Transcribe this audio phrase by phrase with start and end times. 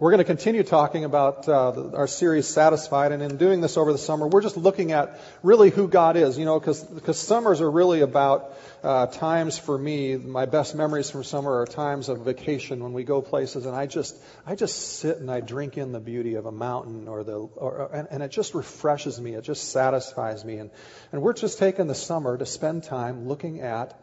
[0.00, 3.92] We're going to continue talking about uh, our series Satisfied, and in doing this over
[3.92, 7.70] the summer, we're just looking at really who God is, you know, because summers are
[7.70, 10.16] really about uh, times for me.
[10.16, 13.84] My best memories from summer are times of vacation when we go places, and I
[13.84, 14.16] just
[14.46, 17.90] I just sit and I drink in the beauty of a mountain, or the or,
[17.92, 20.70] and, and it just refreshes me, it just satisfies me, and
[21.12, 24.00] and we're just taking the summer to spend time looking at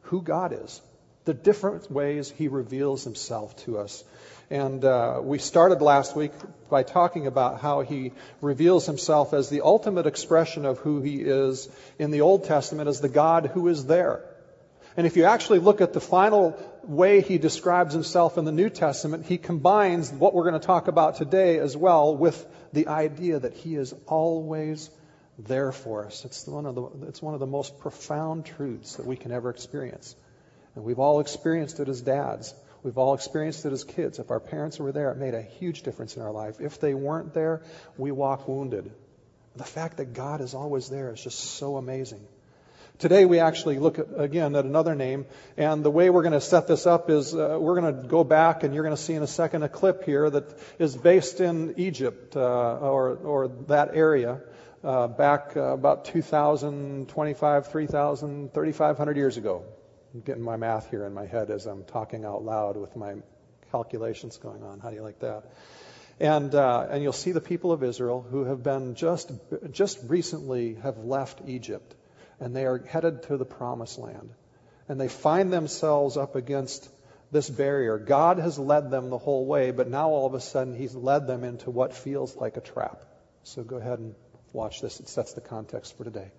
[0.00, 0.82] who God is,
[1.26, 4.02] the different ways He reveals Himself to us.
[4.50, 6.32] And uh, we started last week
[6.70, 11.68] by talking about how he reveals himself as the ultimate expression of who he is
[11.98, 14.24] in the Old Testament as the God who is there.
[14.96, 18.70] And if you actually look at the final way he describes himself in the New
[18.70, 23.38] Testament, he combines what we're going to talk about today as well with the idea
[23.38, 24.90] that he is always
[25.38, 26.24] there for us.
[26.24, 29.50] It's one of the, it's one of the most profound truths that we can ever
[29.50, 30.16] experience.
[30.74, 32.54] And we've all experienced it as dads.
[32.82, 34.18] We've all experienced it as kids.
[34.18, 36.60] If our parents were there, it made a huge difference in our life.
[36.60, 37.62] If they weren't there,
[37.96, 38.90] we walk wounded.
[39.56, 42.24] The fact that God is always there is just so amazing.
[42.98, 46.40] Today we actually look at, again at another name, and the way we're going to
[46.40, 49.14] set this up is uh, we're going to go back, and you're going to see
[49.14, 53.90] in a second a clip here that is based in Egypt uh, or or that
[53.94, 54.40] area
[54.82, 59.64] uh, back uh, about 2,000, 25, 3,000, 3,500 years ago.
[60.14, 63.16] I'm getting my math here in my head as I'm talking out loud with my
[63.70, 64.80] calculations going on.
[64.80, 65.44] How do you like that?
[66.18, 69.30] And uh, and you'll see the people of Israel who have been just
[69.70, 71.94] just recently have left Egypt,
[72.40, 74.30] and they are headed to the Promised Land,
[74.88, 76.88] and they find themselves up against
[77.30, 77.98] this barrier.
[77.98, 81.26] God has led them the whole way, but now all of a sudden He's led
[81.26, 83.04] them into what feels like a trap.
[83.44, 84.14] So go ahead and
[84.52, 84.98] watch this.
[85.00, 86.32] It sets the context for today.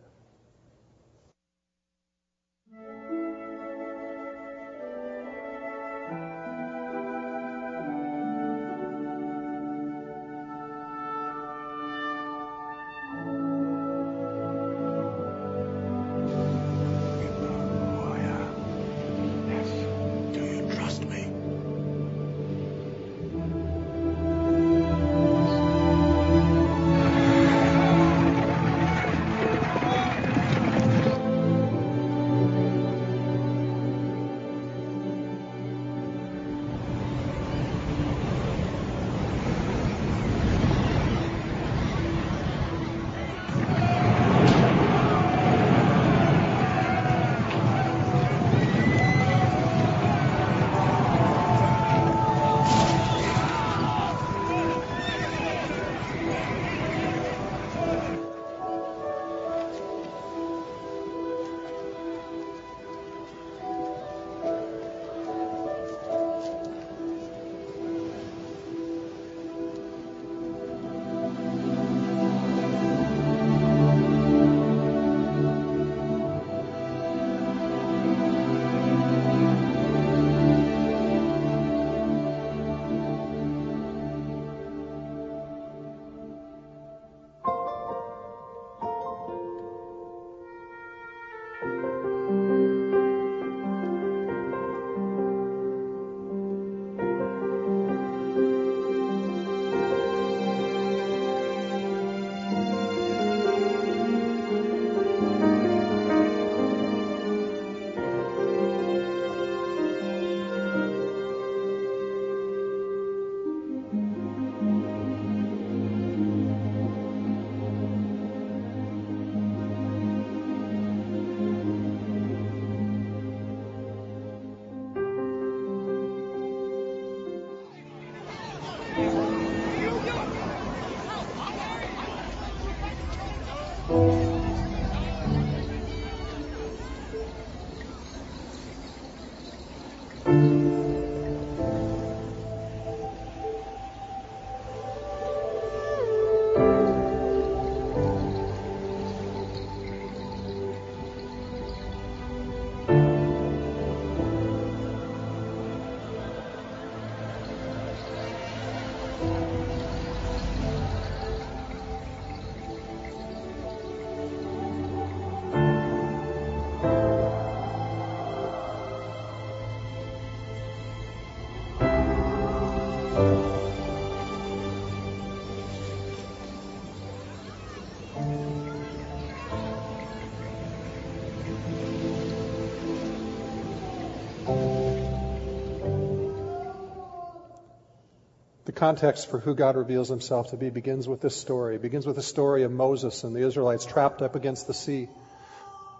[188.79, 191.75] Context for who God reveals himself to be begins with this story.
[191.75, 195.09] It begins with the story of Moses and the Israelites trapped up against the sea.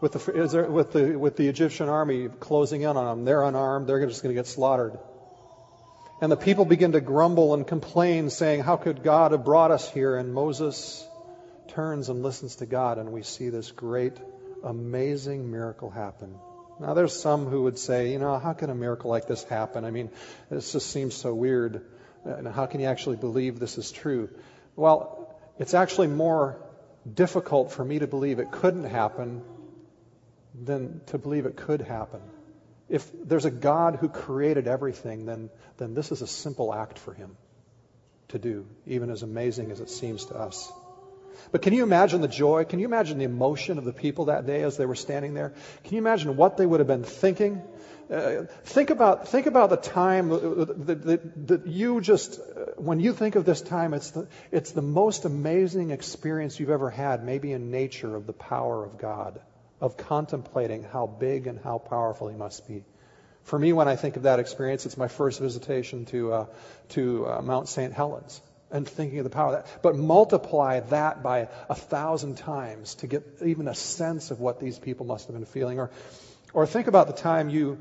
[0.01, 3.25] With the, with the, with the Egyptian army closing in on them.
[3.25, 3.87] They're unarmed.
[3.87, 4.97] They're just going to get slaughtered.
[6.21, 9.89] And the people begin to grumble and complain, saying, How could God have brought us
[9.89, 10.15] here?
[10.15, 11.05] And Moses
[11.69, 14.13] turns and listens to God, and we see this great,
[14.63, 16.35] amazing miracle happen.
[16.79, 19.83] Now, there's some who would say, you know, how can a miracle like this happen?
[19.83, 20.09] I mean,
[20.49, 21.81] this just seems so weird.
[22.25, 24.29] Uh, and how can you actually believe this is true?
[24.75, 26.57] Well, it's actually more
[27.11, 29.41] difficult for me to believe it couldn't happen
[30.53, 32.21] than to believe it could happen.
[32.87, 37.13] If there's a God who created everything, then, then this is a simple act for
[37.13, 37.37] him
[38.29, 40.71] to do, even as amazing as it seems to us.
[41.51, 42.65] But can you imagine the joy?
[42.65, 45.53] Can you imagine the emotion of the people that day as they were standing there?
[45.83, 47.61] Can you imagine what they would have been thinking?
[48.11, 53.45] Uh, think about think about the time that, you just uh, when you think of
[53.45, 58.15] this time, it's the it's the most amazing experience you've ever had, maybe in nature,
[58.15, 59.39] of the power of God,
[59.79, 62.83] of contemplating how big and how powerful He must be.
[63.43, 66.45] For me, when I think of that experience, it's my first visitation to uh,
[66.89, 67.93] to uh, Mount St.
[67.93, 68.41] Helens
[68.71, 69.81] and thinking of the power of that.
[69.81, 74.77] But multiply that by a thousand times to get even a sense of what these
[74.77, 75.79] people must have been feeling.
[75.79, 75.91] Or,
[76.53, 77.79] or think about the time you,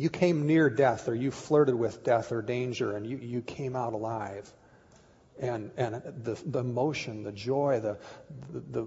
[0.00, 3.76] you came near death or you flirted with death or danger and you, you came
[3.76, 4.50] out alive.
[5.38, 5.94] And, and
[6.24, 7.98] the, the emotion, the joy, the,
[8.50, 8.86] the,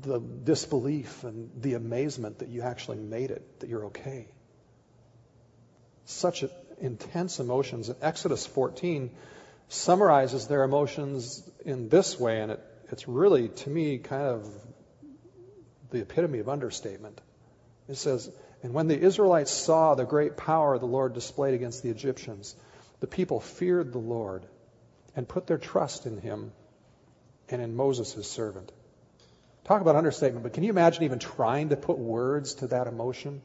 [0.00, 4.26] the disbelief, and the amazement that you actually made it, that you're okay.
[6.06, 6.44] Such
[6.80, 7.88] intense emotions.
[8.02, 9.10] Exodus 14,
[9.68, 12.60] summarizes their emotions in this way, and it,
[12.90, 14.52] it's really, to me, kind of
[15.90, 17.20] the epitome of understatement.
[17.88, 18.30] It says,
[18.62, 22.54] And when the Israelites saw the great power the Lord displayed against the Egyptians,
[23.00, 24.44] the people feared the Lord
[25.16, 26.52] and put their trust in him
[27.48, 28.70] and in Moses, his servant.
[29.64, 33.42] Talk about understatement, but can you imagine even trying to put words to that emotion?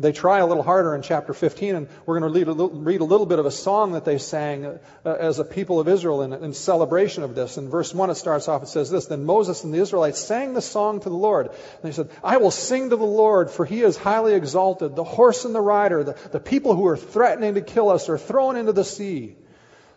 [0.00, 2.38] They try a little harder in chapter 15, and we're going to
[2.70, 5.86] read a little, bit of a song that they sang uh, as a people of
[5.86, 7.58] Israel in, in, celebration of this.
[7.58, 10.52] In verse 1, it starts off, it says this Then Moses and the Israelites sang
[10.52, 11.46] the song to the Lord.
[11.46, 14.96] And they said, I will sing to the Lord, for he is highly exalted.
[14.96, 18.18] The horse and the rider, the, the people who are threatening to kill us, are
[18.18, 19.36] thrown into the sea.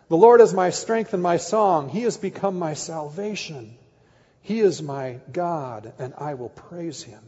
[0.08, 1.88] The Lord is my strength and my song.
[1.88, 3.76] He has become my salvation.
[4.42, 7.20] He is my God, and I will praise him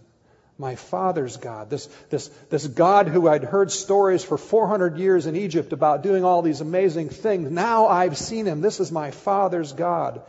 [0.61, 5.35] my father's God, this, this, this God who I'd heard stories for 400 years in
[5.35, 7.51] Egypt about doing all these amazing things.
[7.51, 8.61] Now I've seen him.
[8.61, 10.21] This is my father's God,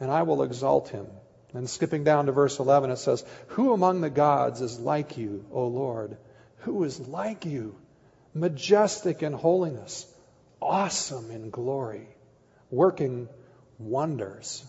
[0.00, 1.06] and I will exalt him.
[1.54, 5.46] And skipping down to verse 11, it says, Who among the gods is like you,
[5.52, 6.16] O Lord?
[6.62, 7.76] Who is like you?
[8.34, 10.12] Majestic in holiness,
[10.60, 12.08] awesome in glory,
[12.68, 13.28] working
[13.78, 14.64] wonders.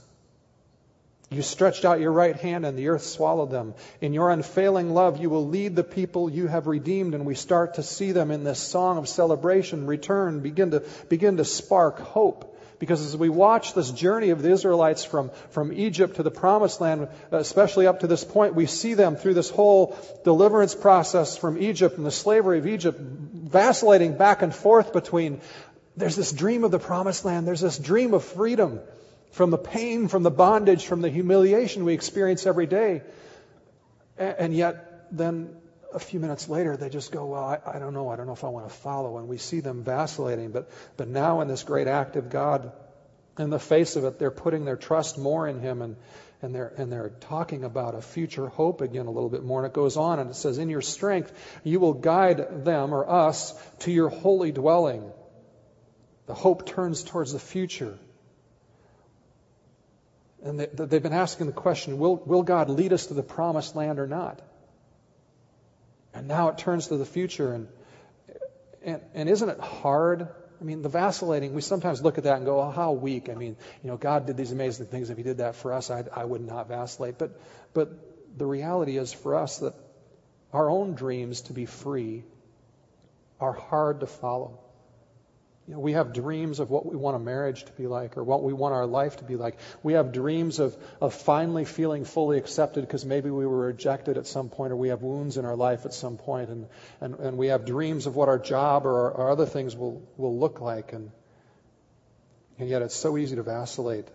[1.32, 3.76] You stretched out your right hand and the earth swallowed them.
[4.02, 7.14] In your unfailing love, you will lead the people you have redeemed.
[7.14, 11.38] And we start to see them in this song of celebration return, begin to, begin
[11.38, 12.56] to spark hope.
[12.80, 16.82] Because as we watch this journey of the Israelites from, from Egypt to the promised
[16.82, 21.62] land, especially up to this point, we see them through this whole deliverance process from
[21.62, 25.42] Egypt and the slavery of Egypt, vacillating back and forth between
[25.98, 28.80] there's this dream of the promised land, there's this dream of freedom
[29.32, 33.04] from the pain, from the bondage, from the humiliation we experience every day.
[34.18, 35.56] And yet, then
[35.94, 38.10] a few minutes later, they just go, Well, I, I, don't know.
[38.10, 39.18] I don't know if I want to follow.
[39.18, 40.52] And we see them vacillating.
[40.52, 42.72] But, but now, in this great act of God,
[43.38, 45.96] in the face of it, they're putting their trust more in Him and,
[46.42, 49.64] and, they're, and they're talking about a future hope again a little bit more.
[49.64, 51.32] And it goes on and it says, In your strength,
[51.64, 55.10] you will guide them or us to your holy dwelling.
[56.28, 57.98] The hope turns towards the future.
[60.44, 63.76] And they, have been asking the question will, will God lead us to the promised
[63.76, 64.42] land or not?
[66.14, 67.54] And now it turns to the future.
[67.54, 67.68] And,
[68.84, 70.28] and, and isn't it hard?
[70.60, 73.30] I mean, the vacillating, we sometimes look at that and go, oh, how weak.
[73.30, 75.10] I mean, you know, God did these amazing things.
[75.10, 77.18] If He did that for us, I'd, I would not vacillate.
[77.18, 77.40] But,
[77.74, 79.74] but the reality is for us that
[80.52, 82.24] our own dreams to be free
[83.40, 84.60] are hard to follow.
[85.70, 88.24] You know, we have dreams of what we want a marriage to be like or
[88.24, 89.56] what we want our life to be like.
[89.84, 94.26] We have dreams of, of finally feeling fully accepted because maybe we were rejected at
[94.26, 96.68] some point or we have wounds in our life at some point and,
[97.02, 100.40] and, and we have dreams of what our job or, our, other things will, will
[100.40, 100.92] look like.
[100.92, 101.12] And,
[102.58, 104.08] and yet it's so easy to vacillate.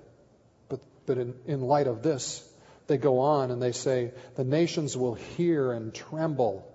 [0.69, 2.43] But, but in, in light of this,
[2.89, 6.69] they go on and they say, the nations will hear and tremble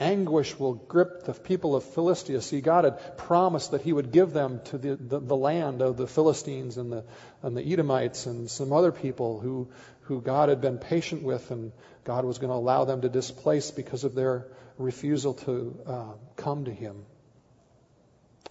[0.00, 2.40] Anguish will grip the people of Philistia.
[2.40, 5.98] See, God had promised that He would give them to the, the, the land of
[5.98, 7.04] the Philistines and the,
[7.42, 9.68] and the Edomites and some other people who,
[10.02, 11.72] who God had been patient with, and
[12.04, 14.46] God was going to allow them to displace because of their
[14.78, 17.04] refusal to uh, come to Him.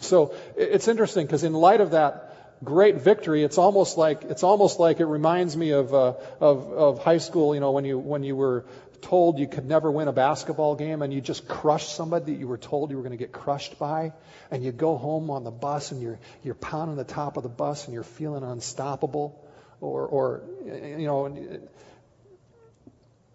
[0.01, 2.29] So it's interesting because in light of that
[2.63, 7.03] great victory, it's almost like it's almost like it reminds me of uh, of, of
[7.03, 7.53] high school.
[7.53, 8.65] You know, when you when you were
[9.01, 12.47] told you could never win a basketball game and you just crushed somebody that you
[12.47, 14.13] were told you were going to get crushed by
[14.51, 17.49] and you go home on the bus and you're you're pounding the top of the
[17.49, 19.43] bus and you're feeling unstoppable
[19.81, 21.57] or or you know uh,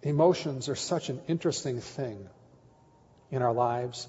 [0.03, 2.29] emotions are such an interesting thing
[3.31, 4.07] in our lives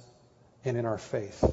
[0.63, 1.43] and in our faith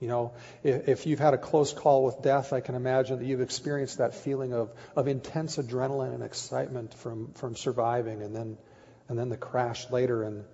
[0.00, 0.32] you know,
[0.64, 4.14] if, you've had a close call with death, I can imagine that you've experienced that
[4.14, 8.56] feeling of, of intense adrenaline and excitement from, from surviving and then,
[9.08, 10.22] and then the crash later.
[10.22, 10.44] And,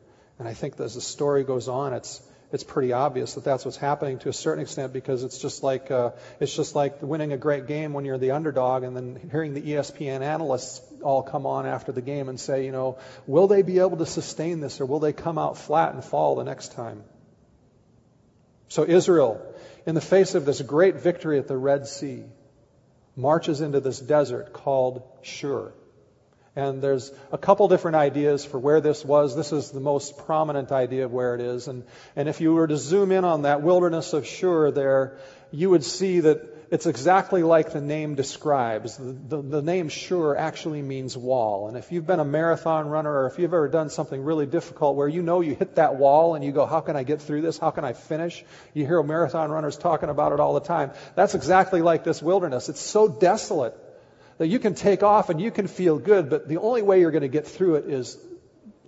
[0.41, 3.77] and I think as the story goes on, it's, it's pretty obvious that that's what's
[3.77, 6.11] happening to a certain extent because it's just like, uh,
[6.41, 9.63] it's just like winning a great game when you're the underdog and then hearing the
[9.63, 12.99] ESPN analysts all come on after the game and say, you know,
[13.29, 16.35] will they be able to sustain this or will they come out flat and fall
[16.35, 17.05] the next time?
[18.69, 19.41] So Israel,
[19.87, 22.25] in the face of this great victory at the Red Sea,
[23.17, 25.73] marches into this desert called Shur.
[26.55, 29.37] And there's a couple different ideas for where this was.
[29.37, 31.69] This is the most prominent idea of where it is.
[31.69, 31.85] And,
[32.17, 35.19] and if you were to zoom in on that wilderness of Shur there,
[35.51, 38.97] you would see that it's exactly like the name describes.
[38.97, 41.69] The, the, the, name Shur actually means wall.
[41.69, 44.97] And if you've been a marathon runner or if you've ever done something really difficult
[44.97, 47.43] where you know you hit that wall and you go, how can I get through
[47.43, 47.57] this?
[47.57, 48.45] How can I finish?
[48.75, 50.91] You hear marathon runners talking about it all the time.
[51.15, 52.69] That's exactly like this wilderness.
[52.69, 53.75] It's so desolate
[54.39, 57.13] that you can take off and you can feel good, but the only way you're
[57.13, 58.19] going to get through it is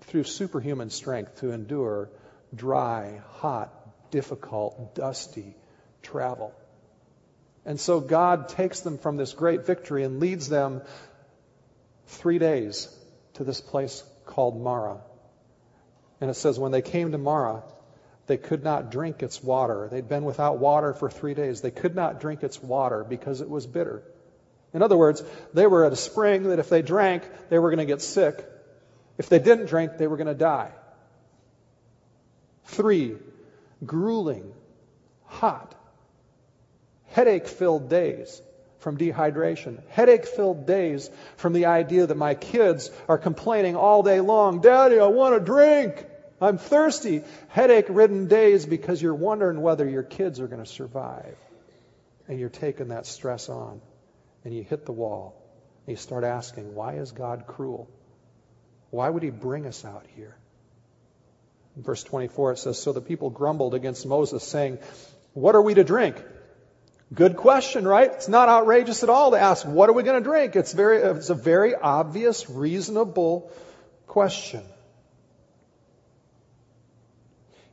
[0.02, 2.10] through superhuman strength to endure
[2.54, 5.54] dry, hot, difficult, dusty
[6.02, 6.52] travel.
[7.68, 10.80] And so God takes them from this great victory and leads them
[12.06, 12.88] three days
[13.34, 15.02] to this place called Marah.
[16.18, 17.62] And it says, when they came to Marah,
[18.26, 19.86] they could not drink its water.
[19.92, 21.60] They'd been without water for three days.
[21.60, 24.02] They could not drink its water because it was bitter.
[24.72, 25.22] In other words,
[25.52, 28.46] they were at a spring that if they drank, they were going to get sick.
[29.18, 30.70] If they didn't drink, they were going to die.
[32.64, 33.16] Three,
[33.84, 34.54] grueling,
[35.26, 35.74] hot,
[37.18, 38.40] headache filled days
[38.78, 44.20] from dehydration, headache filled days from the idea that my kids are complaining all day
[44.20, 46.06] long, Daddy, I want a drink.
[46.40, 47.24] I'm thirsty.
[47.48, 51.36] Headache ridden days because you're wondering whether your kids are going to survive.
[52.28, 53.80] And you're taking that stress on.
[54.44, 55.34] And you hit the wall.
[55.88, 57.90] And you start asking, why is God cruel?
[58.90, 60.36] Why would he bring us out here?
[61.76, 64.78] In verse 24 it says, So the people grumbled against Moses, saying,
[65.32, 66.14] What are we to drink?
[67.14, 68.10] Good question, right?
[68.12, 70.56] It's not outrageous at all to ask, what are we going to drink?
[70.56, 73.50] It's very, it's a very obvious, reasonable
[74.06, 74.62] question.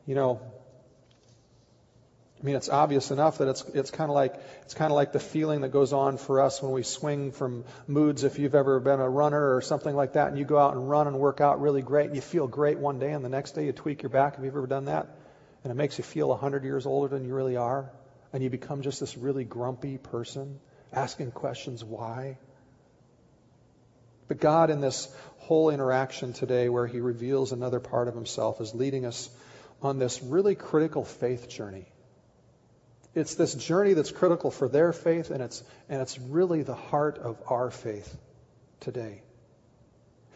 [0.06, 0.42] You know,
[2.42, 5.12] I mean, it's obvious enough that it's, it's kind of like, it's kind of like
[5.12, 8.24] the feeling that goes on for us when we swing from moods.
[8.24, 10.90] If you've ever been a runner or something like that and you go out and
[10.90, 13.52] run and work out really great and you feel great one day and the next
[13.52, 14.36] day you tweak your back.
[14.36, 15.08] Have you ever done that?
[15.64, 17.92] And it makes you feel a hundred years older than you really are
[18.36, 20.60] and you become just this really grumpy person
[20.92, 22.38] asking questions why.
[24.28, 28.76] But God, in this whole interaction today, where He reveals another part of Himself, is
[28.76, 29.30] leading us
[29.82, 31.86] on this really critical faith journey.
[33.14, 37.18] It's this journey that's critical for their faith, and it's, and it's really the heart
[37.20, 38.18] of our faith
[38.82, 39.22] today.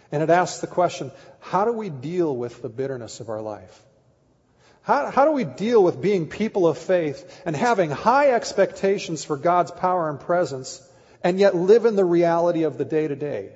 [0.10, 3.77] And it asks the question how do we deal with the bitterness of our life?
[4.89, 9.38] How, how do we deal with being people of faith and having high expectations for
[9.38, 10.81] God's power and presence
[11.24, 13.51] and yet live in the reality of the day to day?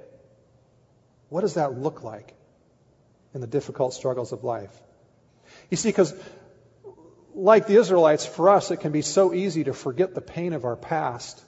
[1.29, 2.35] What does that look like
[3.33, 4.69] in the difficult struggles of life?
[5.71, 6.13] You see, because
[7.33, 10.65] like the Israelites, for us, it can be so easy to forget the pain of
[10.65, 11.43] our past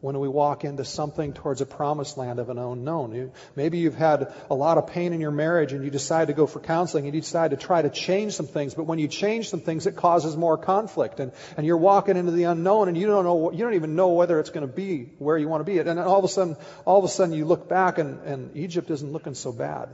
[0.00, 3.32] when we walk into something towards a promised land of an unknown.
[3.54, 6.46] maybe you've had a lot of pain in your marriage and you decide to go
[6.46, 9.48] for counseling and you decide to try to change some things, but when you change
[9.48, 13.06] some things, it causes more conflict and, and you're walking into the unknown and you
[13.06, 15.64] don't know, you don't even know whether it's going to be where you want to
[15.64, 15.78] be.
[15.78, 18.56] And then all of a sudden, all of a sudden you look back and, and
[18.56, 19.88] Egypt isn't looking so bad.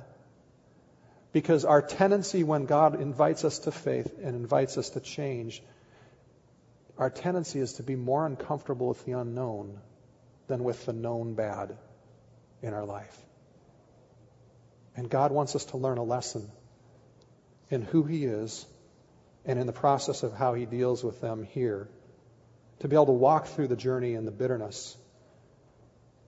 [1.33, 5.63] Because our tendency when God invites us to faith and invites us to change,
[6.99, 9.79] our tendency is to be more uncomfortable with the unknown
[10.53, 11.79] than with the known bad
[12.61, 13.17] in our life.
[14.95, 16.47] And God wants us to learn a lesson
[17.71, 18.67] in who He is
[19.47, 21.89] and in the process of how He deals with them here.
[22.81, 24.95] To be able to walk through the journey and the bitterness.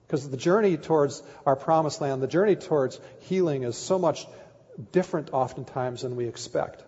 [0.07, 4.25] Because the journey towards our promised land, the journey towards healing is so much
[4.91, 6.83] different oftentimes than we expect.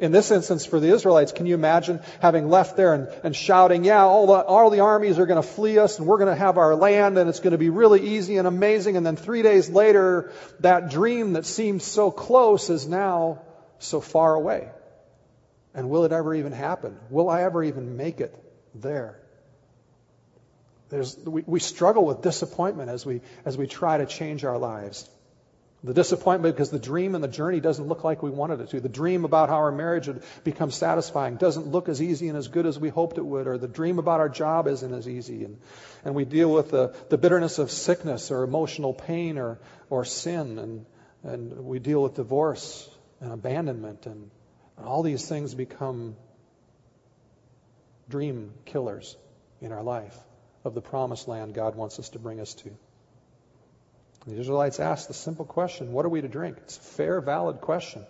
[0.00, 3.84] In this instance, for the Israelites, can you imagine having left there and, and shouting,
[3.84, 6.40] yeah, all the, all the armies are going to flee us and we're going to
[6.40, 8.96] have our land and it's going to be really easy and amazing.
[8.96, 13.42] And then three days later, that dream that seemed so close is now
[13.78, 14.70] so far away.
[15.74, 16.98] And will it ever even happen?
[17.10, 18.34] Will I ever even make it
[18.74, 19.20] there?
[20.88, 25.08] There's, we, we struggle with disappointment as we, as we try to change our lives.
[25.82, 28.80] The disappointment because the dream and the journey doesn't look like we wanted it to.
[28.80, 32.48] The dream about how our marriage would become satisfying doesn't look as easy and as
[32.48, 35.44] good as we hoped it would, or the dream about our job isn't as easy.
[35.44, 35.58] And,
[36.04, 39.58] and we deal with the, the bitterness of sickness or emotional pain or,
[39.88, 40.86] or sin, and,
[41.24, 42.86] and we deal with divorce
[43.20, 44.30] and abandonment, and,
[44.76, 46.14] and all these things become
[48.10, 49.16] dream killers
[49.62, 50.18] in our life
[50.62, 52.70] of the promised land God wants us to bring us to.
[54.26, 56.58] The Israelites asked the simple question, What are we to drink?
[56.58, 58.04] It's a fair, valid question.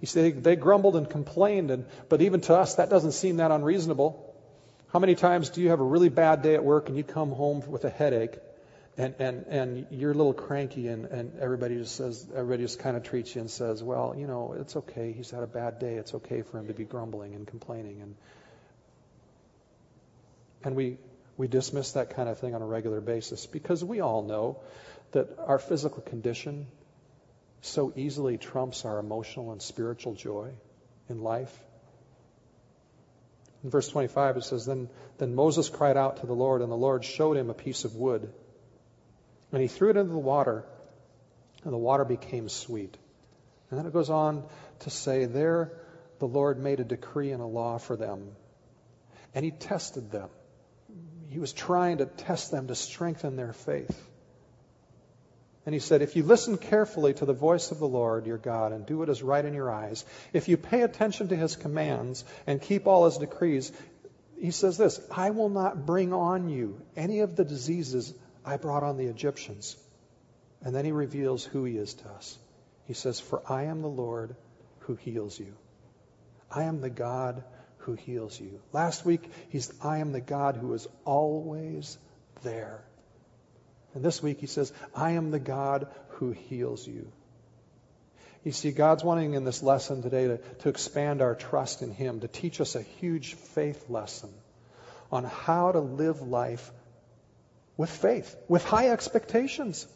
[0.00, 3.50] You see, they grumbled and complained, and, but even to us, that doesn't seem that
[3.50, 4.34] unreasonable.
[4.92, 7.32] How many times do you have a really bad day at work and you come
[7.32, 8.36] home with a headache
[8.96, 12.96] and, and, and you're a little cranky and, and everybody just says, everybody just kind
[12.96, 15.12] of treats you and says, well, you know, it's okay.
[15.12, 15.94] He's had a bad day.
[15.94, 18.02] It's okay for him to be grumbling and complaining.
[18.02, 18.14] And,
[20.62, 20.98] and we,
[21.36, 24.60] we dismiss that kind of thing on a regular basis because we all know
[25.12, 26.66] that our physical condition
[27.60, 30.50] so easily trumps our emotional and spiritual joy
[31.08, 31.56] in life.
[33.62, 34.88] In verse 25, it says, then,
[35.18, 37.96] then Moses cried out to the Lord, and the Lord showed him a piece of
[37.96, 38.30] wood.
[39.50, 40.64] And he threw it into the water,
[41.64, 42.94] and the water became sweet.
[43.70, 44.44] And then it goes on
[44.80, 45.72] to say, There
[46.18, 48.32] the Lord made a decree and a law for them,
[49.34, 50.28] and he tested them
[51.34, 54.08] he was trying to test them to strengthen their faith.
[55.66, 58.70] And he said, If you listen carefully to the voice of the Lord your God
[58.70, 62.24] and do what is right in your eyes, if you pay attention to his commands
[62.46, 63.72] and keep all his decrees,
[64.40, 68.84] he says this I will not bring on you any of the diseases I brought
[68.84, 69.76] on the Egyptians.
[70.62, 72.38] And then he reveals who he is to us.
[72.84, 74.36] He says, For I am the Lord
[74.80, 75.56] who heals you.
[76.48, 77.42] I am the God
[77.84, 78.60] who heals you.
[78.72, 81.98] Last week, he's, I am the God who is always
[82.42, 82.82] there.
[83.94, 87.10] And this week, he says, I am the God who heals you.
[88.44, 92.20] You see, God's wanting in this lesson today to, to expand our trust in Him,
[92.20, 94.30] to teach us a huge faith lesson
[95.10, 96.70] on how to live life
[97.76, 99.86] with faith, with high expectations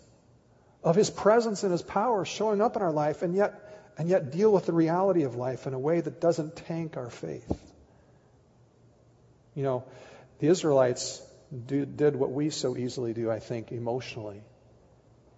[0.82, 4.32] of His presence and His power showing up in our life, and yet, and yet
[4.32, 7.67] deal with the reality of life in a way that doesn't tank our faith.
[9.58, 9.84] You know,
[10.38, 11.20] the Israelites
[11.66, 14.40] do, did what we so easily do, I think, emotionally.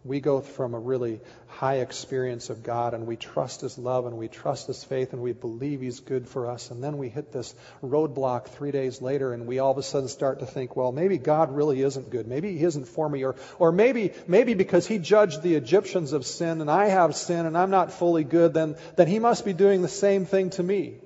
[0.04, 4.18] We go from a really high experience of God and we trust His love and
[4.18, 6.70] we trust His faith and we believe He's good for us.
[6.70, 10.10] And then we hit this roadblock three days later and we all of a sudden
[10.10, 12.26] start to think, well, maybe God really isn't good.
[12.26, 13.24] Maybe He isn't for me.
[13.24, 17.46] Or, or maybe, maybe because He judged the Egyptians of sin and I have sin
[17.46, 20.62] and I'm not fully good, then, then He must be doing the same thing to
[20.62, 20.98] me.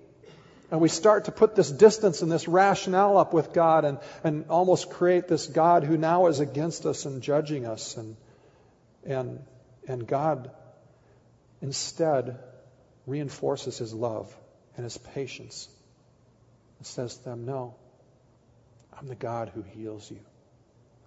[0.71, 4.47] And we start to put this distance and this rationale up with God and, and
[4.49, 7.97] almost create this God who now is against us and judging us.
[7.97, 8.17] And,
[9.05, 9.45] and,
[9.87, 10.51] and God
[11.61, 12.39] instead
[13.07, 14.35] reinforces his love
[14.77, 15.69] and his patience
[16.79, 17.75] and says to them, No,
[18.99, 20.21] I'm the God who heals you.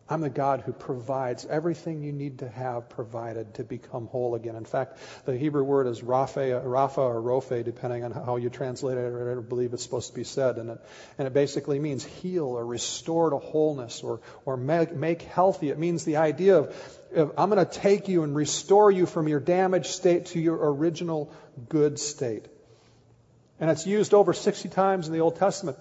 [0.10, 4.56] I'm the God who provides everything you need to have provided to become whole again.
[4.56, 8.98] In fact, the Hebrew word is Rapha, Rapha or Rophe, depending on how you translate
[8.98, 10.58] it, or believe it's supposed to be said.
[10.58, 10.82] And it,
[11.18, 15.70] and it basically means heal or restore to wholeness or, or make, make healthy.
[15.72, 19.28] It means the idea of, of I'm going to take you and restore you from
[19.28, 21.34] your damaged state to your original
[21.68, 22.46] good state.
[23.60, 25.78] And it's used over 60 times in the Old Testament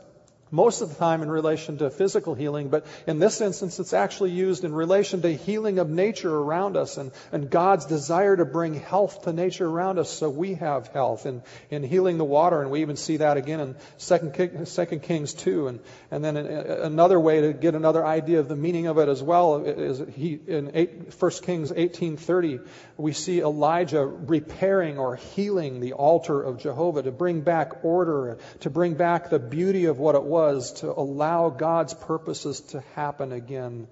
[0.51, 4.31] most of the time in relation to physical healing, but in this instance, it's actually
[4.31, 8.75] used in relation to healing of nature around us and, and God's desire to bring
[8.75, 12.63] health to nature around us so we have health and in healing the water.
[12.63, 15.67] And we even see that again in 2 Kings 2.
[15.67, 15.81] And,
[16.13, 19.65] and then another way to get another idea of the meaning of it as well
[19.65, 22.65] is he, in 8, 1 Kings 18.30,
[22.97, 28.71] we see Elijah repairing or healing the altar of Jehovah to bring back order, to
[28.71, 33.33] bring back the beauty of what it was was to allow God's purposes to happen
[33.33, 33.89] again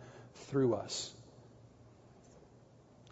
[0.48, 1.10] through us.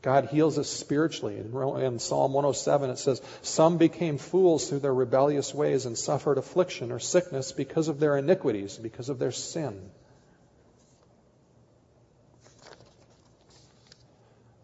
[0.03, 1.38] God heals us spiritually.
[1.38, 6.92] In Psalm 107, it says, Some became fools through their rebellious ways and suffered affliction
[6.92, 9.81] or sickness because of their iniquities, because of their sin.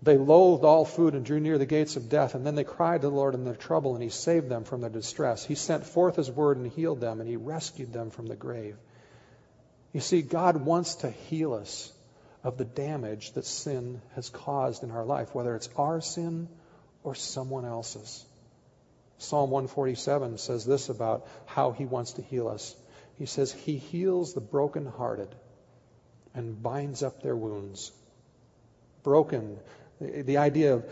[0.03, 3.01] They loathed all food and drew near the gates of death, and then they cried
[3.01, 5.45] to the Lord in their trouble, and He saved them from their distress.
[5.45, 8.77] He sent forth His word and healed them, and He rescued them from the grave.
[9.93, 11.93] You see, God wants to heal us
[12.45, 16.49] of the damage that sin has caused in our life, whether it's our sin
[17.03, 18.25] or someone else's.
[19.19, 22.77] Psalm 147 says this about how he wants to heal us.
[23.19, 25.35] He says, He heals the brokenhearted
[26.35, 27.91] and binds up their wounds.
[29.03, 29.59] Broken,
[30.01, 30.87] the, idea of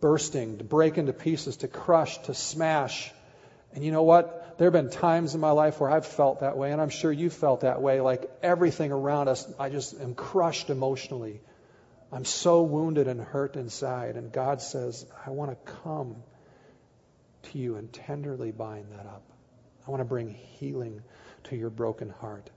[0.00, 3.12] bursting, to break into pieces, to crush, to smash.
[3.74, 4.58] And you know what?
[4.58, 7.12] There have been times in my life where I've felt that way, and I'm sure
[7.12, 8.00] you felt that way.
[8.00, 11.40] Like everything around us, I just am crushed emotionally.
[12.12, 14.16] I'm so wounded and hurt inside.
[14.16, 16.16] And God says, I want to come
[17.44, 19.22] to you and tenderly bind that up.
[19.86, 21.02] I want to bring healing
[21.44, 22.50] to your broken heart.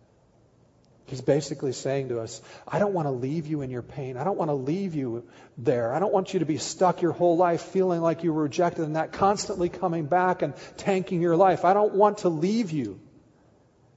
[1.06, 4.16] He's basically saying to us, I don't want to leave you in your pain.
[4.16, 5.24] I don't want to leave you
[5.58, 5.94] there.
[5.94, 8.86] I don't want you to be stuck your whole life feeling like you were rejected
[8.86, 11.66] and that constantly coming back and tanking your life.
[11.66, 13.00] I don't want to leave you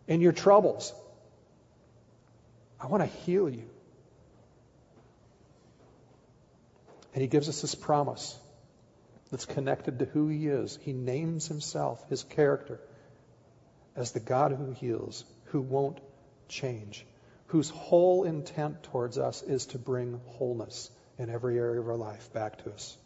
[0.09, 0.92] in your troubles.
[2.81, 3.71] I want to heal you.
[7.14, 8.37] And he gives us this promise
[9.31, 10.79] that's connected to who he is.
[10.83, 12.81] He names himself, his character,
[13.95, 15.99] as the God who heals, who won't
[16.49, 17.07] change,
[17.49, 22.33] whose whole intent towards us is to bring wholeness in every area of our life
[22.33, 22.97] back to us.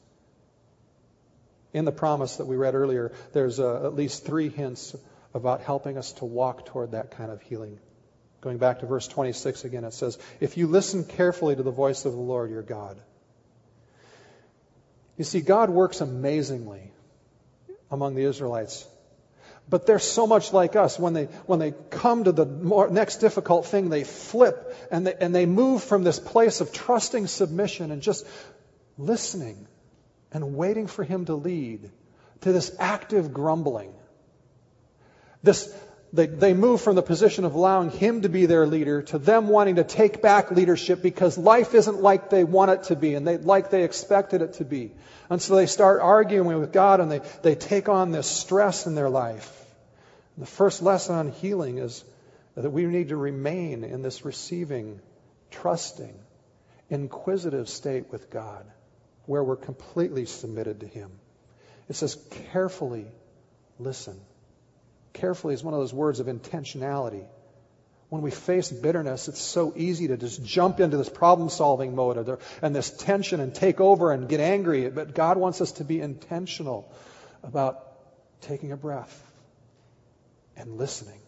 [1.72, 4.96] In the promise that we read earlier, there's uh, at least three hints
[5.34, 7.78] about helping us to walk toward that kind of healing.
[8.40, 12.04] Going back to verse 26 again, it says, If you listen carefully to the voice
[12.04, 13.00] of the Lord your God.
[15.16, 16.90] You see, God works amazingly
[17.90, 18.86] among the Israelites
[19.70, 20.98] but they're so much like us.
[20.98, 25.14] When they, when they come to the more, next difficult thing, they flip and they,
[25.14, 28.26] and they move from this place of trusting submission and just
[28.98, 29.68] listening
[30.32, 31.90] and waiting for Him to lead
[32.40, 33.94] to this active grumbling.
[35.42, 35.72] This,
[36.12, 39.46] they, they move from the position of allowing Him to be their leader to them
[39.46, 43.26] wanting to take back leadership because life isn't like they want it to be and
[43.26, 44.90] they, like they expected it to be.
[45.28, 48.96] And so they start arguing with God and they, they take on this stress in
[48.96, 49.59] their life.
[50.40, 52.02] The first lesson on healing is
[52.54, 55.00] that we need to remain in this receiving,
[55.50, 56.18] trusting,
[56.88, 58.64] inquisitive state with God,
[59.26, 61.10] where we're completely submitted to Him.
[61.90, 62.16] It says,
[62.52, 63.06] carefully
[63.78, 64.18] listen.
[65.12, 67.26] Carefully is one of those words of intentionality.
[68.08, 72.38] When we face bitterness, it's so easy to just jump into this problem solving mode
[72.62, 74.88] and this tension and take over and get angry.
[74.88, 76.90] But God wants us to be intentional
[77.42, 77.86] about
[78.40, 79.29] taking a breath,
[80.56, 81.20] and listening.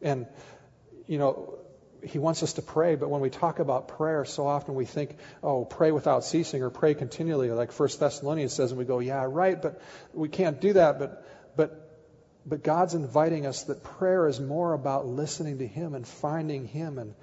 [0.00, 0.26] And,
[1.06, 1.58] you know,
[2.04, 5.16] he wants us to pray, but when we talk about prayer, so often we think,
[5.42, 9.24] oh, pray without ceasing or pray continually, like First Thessalonians says, and we go, yeah,
[9.28, 9.80] right, but
[10.12, 10.98] we can't do that.
[10.98, 11.98] But, but,
[12.44, 16.98] but God's inviting us that prayer is more about listening to Him and finding Him
[16.98, 17.14] and,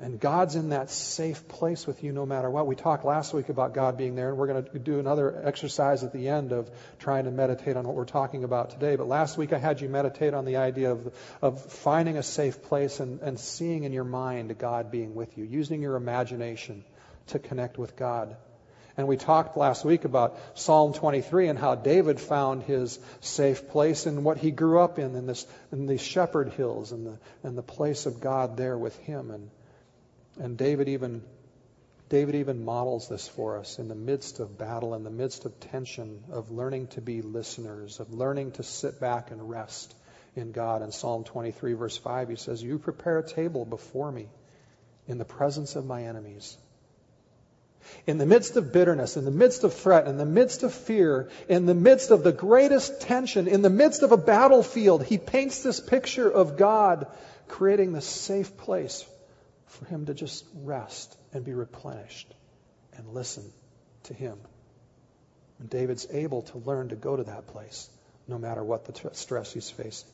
[0.00, 2.66] and God's in that safe place with you no matter what.
[2.66, 6.04] We talked last week about God being there, and we're going to do another exercise
[6.04, 8.94] at the end of trying to meditate on what we're talking about today.
[8.94, 12.62] But last week I had you meditate on the idea of, of finding a safe
[12.62, 16.84] place and, and seeing in your mind God being with you, using your imagination
[17.28, 18.36] to connect with God.
[18.96, 24.06] And we talked last week about Psalm 23 and how David found his safe place
[24.06, 27.56] and what he grew up in, in, this, in the shepherd hills and the, and
[27.56, 29.30] the place of God there with him.
[29.30, 29.50] And
[30.38, 31.22] and David even
[32.08, 35.60] David even models this for us in the midst of battle, in the midst of
[35.60, 39.94] tension, of learning to be listeners, of learning to sit back and rest
[40.34, 40.80] in God.
[40.80, 44.28] In Psalm 23, verse 5, he says, You prepare a table before me
[45.06, 46.56] in the presence of my enemies.
[48.06, 51.28] In the midst of bitterness, in the midst of threat, in the midst of fear,
[51.46, 55.62] in the midst of the greatest tension, in the midst of a battlefield, he paints
[55.62, 57.06] this picture of God
[57.48, 59.04] creating the safe place
[59.68, 62.32] for him to just rest and be replenished
[62.96, 63.44] and listen
[64.04, 64.38] to him.
[65.58, 67.88] And David's able to learn to go to that place
[68.26, 70.08] no matter what the stress he's facing.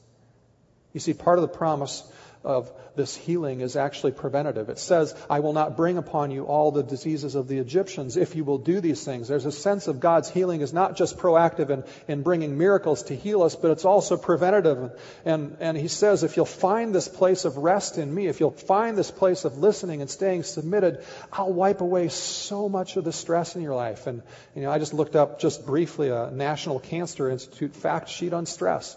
[0.92, 2.02] You see, part of the promise
[2.44, 4.68] of this healing is actually preventative.
[4.68, 8.36] It says, I will not bring upon you all the diseases of the Egyptians if
[8.36, 9.28] you will do these things.
[9.28, 13.16] There's a sense of God's healing is not just proactive in, in bringing miracles to
[13.16, 14.92] heal us, but it's also preventative.
[15.24, 18.50] And, and he says, if you'll find this place of rest in me, if you'll
[18.50, 23.12] find this place of listening and staying submitted, I'll wipe away so much of the
[23.12, 24.06] stress in your life.
[24.06, 24.22] And,
[24.54, 28.46] you know, I just looked up just briefly a National Cancer Institute fact sheet on
[28.46, 28.96] stress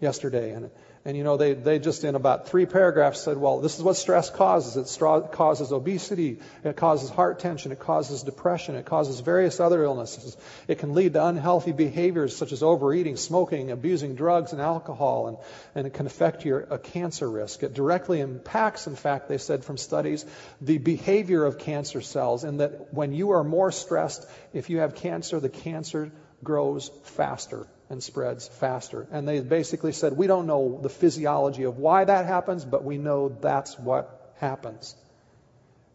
[0.00, 0.52] yesterday.
[0.52, 0.70] And
[1.02, 3.96] and you know, they, they just in about three paragraphs said, well, this is what
[3.96, 4.76] stress causes.
[4.76, 6.40] It stra- causes obesity.
[6.62, 7.72] It causes heart tension.
[7.72, 8.74] It causes depression.
[8.74, 10.36] It causes various other illnesses.
[10.68, 15.38] It can lead to unhealthy behaviors such as overeating, smoking, abusing drugs and alcohol, and,
[15.74, 17.62] and it can affect your a cancer risk.
[17.62, 20.26] It directly impacts, in fact, they said from studies,
[20.60, 24.94] the behavior of cancer cells, and that when you are more stressed, if you have
[24.94, 26.12] cancer, the cancer
[26.44, 29.08] grows faster and spreads faster.
[29.10, 32.96] And they basically said, we don't know the physiology of why that happens, but we
[32.96, 34.94] know that's what happens.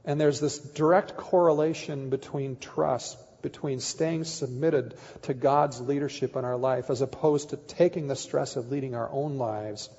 [0.03, 6.57] And there's this direct correlation between trust, between staying submitted to God's leadership in our
[6.57, 9.89] life, as opposed to taking the stress of leading our own lives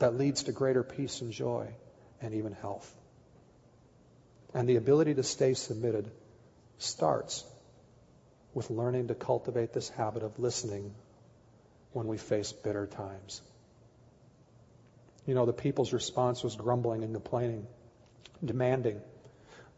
[0.00, 1.68] that leads to greater peace and joy
[2.20, 2.92] and even health.
[4.52, 6.10] And the ability to stay submitted
[6.78, 7.44] starts
[8.58, 10.92] with learning to cultivate this habit of listening
[11.92, 13.40] when we face bitter times.
[15.26, 17.68] You know, the people's response was grumbling and complaining,
[18.44, 19.00] demanding.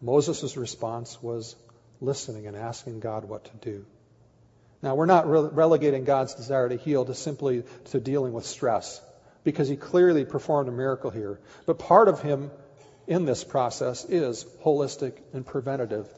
[0.00, 1.56] Moses' response was
[2.00, 3.84] listening and asking God what to do.
[4.82, 8.98] Now, we're not relegating God's desire to heal to simply to dealing with stress,
[9.44, 11.38] because he clearly performed a miracle here.
[11.66, 12.50] But part of him
[13.06, 16.08] in this process is holistic and preventative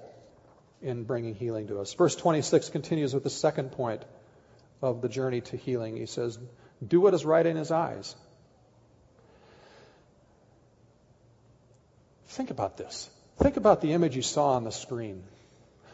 [0.83, 1.95] in bringing healing to us.
[1.95, 4.05] Verse 26 continues with the second point
[4.81, 5.97] of the journey to healing.
[5.97, 6.38] He says,
[6.87, 8.14] Do what is right in his eyes.
[12.29, 13.09] Think about this.
[13.38, 15.23] Think about the image you saw on the screen.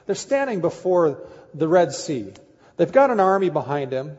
[0.07, 1.21] They're standing before
[1.53, 2.33] the Red Sea.
[2.77, 4.19] They've got an army behind him.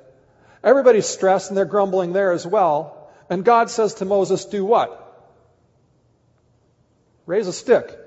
[0.63, 3.09] Everybody's stressed and they're grumbling there as well.
[3.29, 5.05] And God says to Moses, Do what?
[7.25, 7.97] Raise a stick.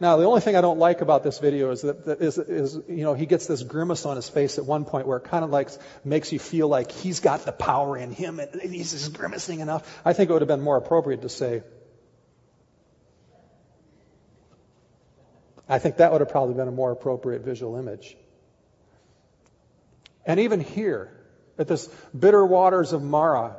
[0.00, 2.78] Now, the only thing I don't like about this video is that, that is, is,
[2.88, 5.44] you know, he gets this grimace on his face at one point where it kind
[5.44, 5.70] of like
[6.04, 10.00] makes you feel like he's got the power in him and he's just grimacing enough.
[10.04, 11.64] I think it would have been more appropriate to say,
[15.68, 18.16] I think that would have probably been a more appropriate visual image.
[20.24, 21.12] And even here,
[21.58, 23.56] at this bitter waters of Marah,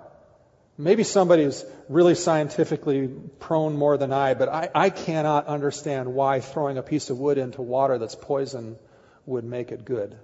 [0.81, 6.77] Maybe somebody's really scientifically prone more than I, but I, I cannot understand why throwing
[6.77, 8.77] a piece of wood into water that's poison
[9.25, 10.17] would make it good.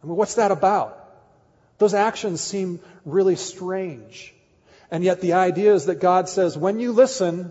[0.00, 1.00] I mean, what's that about?
[1.78, 4.32] Those actions seem really strange.
[4.92, 7.50] And yet the idea is that God says, when you listen,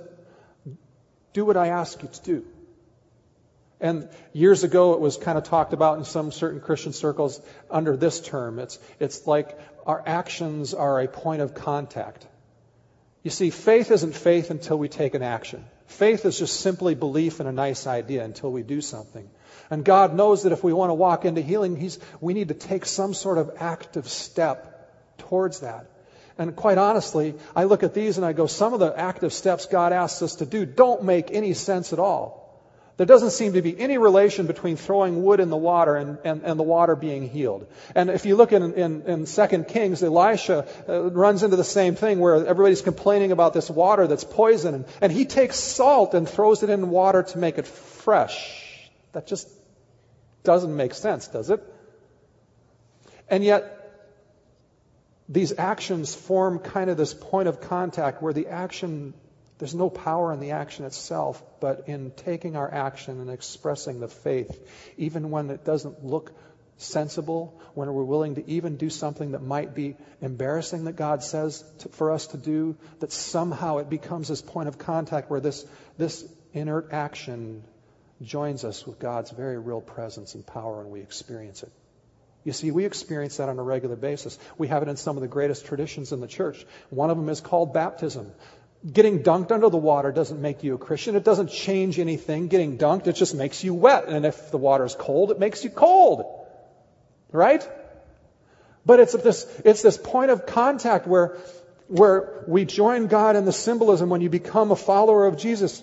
[1.33, 2.45] do what I ask you to do.
[3.83, 7.97] And years ago, it was kind of talked about in some certain Christian circles under
[7.97, 8.59] this term.
[8.59, 12.25] It's, it's like our actions are a point of contact.
[13.23, 15.65] You see, faith isn't faith until we take an action.
[15.87, 19.29] Faith is just simply belief in a nice idea until we do something.
[19.69, 22.53] And God knows that if we want to walk into healing, he's, we need to
[22.53, 25.87] take some sort of active step towards that.
[26.37, 29.65] And quite honestly, I look at these and I go, some of the active steps
[29.65, 32.42] God asks us to do don't make any sense at all.
[32.95, 36.43] There doesn't seem to be any relation between throwing wood in the water and, and,
[36.43, 37.65] and the water being healed.
[37.95, 41.95] And if you look in, in, in 2 Kings, Elisha uh, runs into the same
[41.95, 44.75] thing where everybody's complaining about this water that's poison.
[44.75, 48.89] And, and he takes salt and throws it in water to make it fresh.
[49.13, 49.49] That just
[50.43, 51.63] doesn't make sense, does it?
[53.27, 53.79] And yet,
[55.27, 59.15] these actions form kind of this point of contact where the action
[59.63, 64.09] there's no power in the action itself, but in taking our action and expressing the
[64.09, 64.59] faith,
[64.97, 66.33] even when it doesn't look
[66.75, 71.63] sensible, when we're willing to even do something that might be embarrassing that God says
[71.79, 75.65] to, for us to do, that somehow it becomes this point of contact where this,
[75.97, 77.63] this inert action
[78.21, 81.71] joins us with God's very real presence and power and we experience it.
[82.43, 84.37] You see, we experience that on a regular basis.
[84.57, 86.65] We have it in some of the greatest traditions in the church.
[86.89, 88.33] One of them is called baptism.
[88.91, 91.15] Getting dunked under the water doesn't make you a Christian.
[91.15, 92.49] It doesn't change anything.
[92.49, 94.09] Getting dunked, it just makes you wet.
[94.09, 96.25] And if the water is cold, it makes you cold.
[97.31, 97.67] Right?
[98.85, 101.37] But it's this, it's this point of contact where,
[101.87, 105.81] where we join God in the symbolism when you become a follower of Jesus.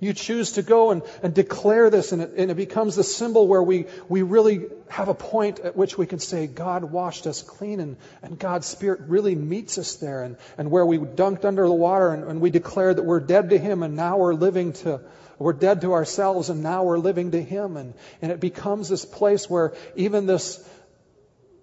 [0.00, 3.46] You choose to go and, and declare this, and it, and it becomes the symbol
[3.46, 7.42] where we, we really have a point at which we can say, God washed us
[7.42, 11.66] clean, and, and God's Spirit really meets us there, and, and where we dunked under
[11.66, 14.72] the water, and, and we declare that we're dead to Him, and now we're living
[14.72, 15.00] to,
[15.38, 17.76] we're dead to ourselves, and now we're living to Him.
[17.76, 20.68] And, and it becomes this place where even this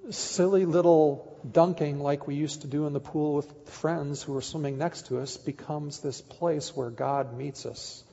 [0.10, 4.41] silly little dunking like we used to do in the pool with friends who were
[4.41, 8.04] swimming next to us becomes this place where God meets us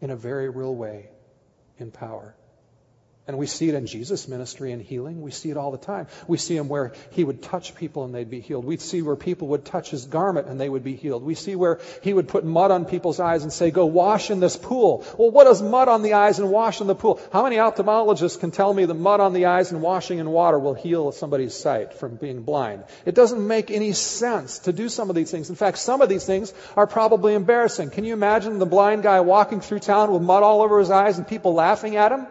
[0.00, 1.08] in a very real way
[1.78, 2.34] in power.
[3.30, 5.22] And we see it in Jesus' ministry and healing.
[5.22, 6.08] We see it all the time.
[6.26, 8.64] We see him where he would touch people and they'd be healed.
[8.64, 11.22] We see where people would touch his garment and they would be healed.
[11.22, 14.40] We see where he would put mud on people's eyes and say, go wash in
[14.40, 15.04] this pool.
[15.16, 17.20] Well, what does mud on the eyes and wash in the pool?
[17.32, 20.58] How many ophthalmologists can tell me the mud on the eyes and washing in water
[20.58, 22.82] will heal somebody's sight from being blind?
[23.06, 25.50] It doesn't make any sense to do some of these things.
[25.50, 27.90] In fact, some of these things are probably embarrassing.
[27.90, 31.16] Can you imagine the blind guy walking through town with mud all over his eyes
[31.18, 32.26] and people laughing at him?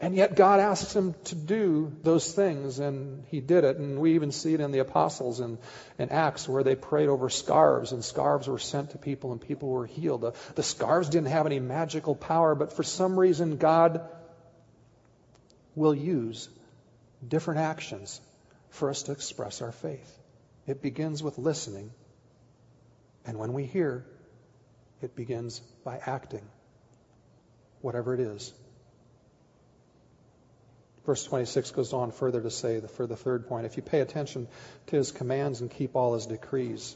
[0.00, 3.78] And yet God asks him to do those things, and he did it.
[3.78, 5.58] And we even see it in the apostles in,
[5.98, 9.68] in Acts where they prayed over scarves, and scarves were sent to people, and people
[9.68, 10.20] were healed.
[10.20, 14.08] The, the scarves didn't have any magical power, but for some reason, God
[15.74, 16.48] will use
[17.26, 18.20] different actions
[18.70, 20.16] for us to express our faith.
[20.68, 21.90] It begins with listening,
[23.26, 24.04] and when we hear,
[25.02, 26.46] it begins by acting,
[27.80, 28.52] whatever it is.
[31.08, 34.46] Verse 26 goes on further to say, for the third point, if you pay attention
[34.88, 36.94] to his commands and keep all his decrees.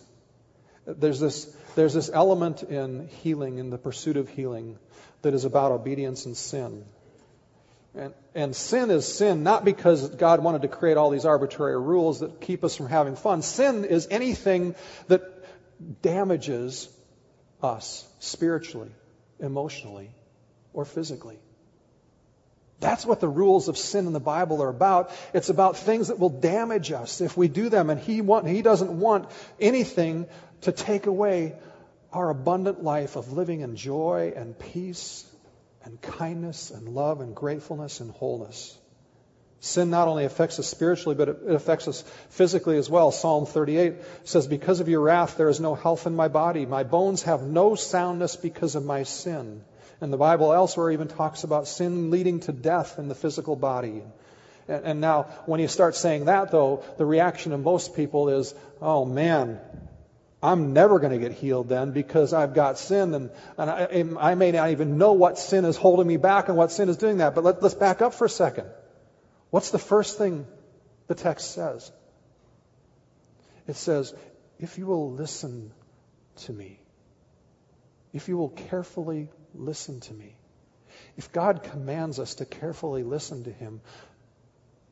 [0.85, 1.46] There's this,
[1.77, 4.77] there's this element in healing, in the pursuit of healing,
[5.22, 6.85] that is about obedience and sin.
[7.94, 12.20] And, and sin is sin not because God wanted to create all these arbitrary rules
[12.20, 13.40] that keep us from having fun.
[13.40, 14.75] Sin is anything
[15.09, 15.22] that
[16.03, 16.87] damages
[17.62, 18.90] us spiritually,
[19.40, 20.11] emotionally,
[20.75, 21.38] or physically.
[22.83, 25.12] That's what the rules of sin in the Bible are about.
[25.33, 27.90] It's about things that will damage us if we do them.
[27.90, 30.27] And he, want, he doesn't want anything
[30.62, 31.55] to take away
[32.12, 35.25] our abundant life of living in joy and peace
[35.85, 38.77] and kindness and love and gratefulness and wholeness.
[39.61, 43.12] Sin not only affects us spiritually, but it affects us physically as well.
[43.12, 46.66] Psalm 38 says, Because of your wrath, there is no health in my body.
[46.66, 49.62] My bones have no soundness because of my sin.
[50.03, 54.03] And the Bible elsewhere even talks about sin leading to death in the physical body.
[54.67, 58.53] And, and now, when you start saying that, though, the reaction of most people is,
[58.81, 59.61] oh man,
[60.43, 64.35] I'm never going to get healed then because I've got sin and, and I, I,
[64.35, 67.19] may not even know what sin is holding me back and what sin is doing
[67.19, 67.37] that.
[67.37, 68.67] But let, let's back up for a second.
[69.51, 70.49] What's the first thing
[71.07, 71.93] the text says?
[73.69, 74.12] It says,
[74.59, 75.71] if you will listen
[76.38, 76.81] to me,
[78.12, 80.35] if you will carefully listen to me.
[81.17, 83.81] If God commands us to carefully listen to Him,